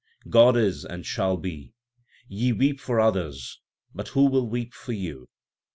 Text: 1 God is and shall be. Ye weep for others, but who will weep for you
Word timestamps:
1 0.23 0.31
God 0.31 0.57
is 0.57 0.83
and 0.83 1.05
shall 1.05 1.37
be. 1.37 1.75
Ye 2.27 2.53
weep 2.53 2.79
for 2.79 2.99
others, 2.99 3.61
but 3.93 4.07
who 4.07 4.25
will 4.25 4.49
weep 4.49 4.73
for 4.73 4.93
you 4.93 5.29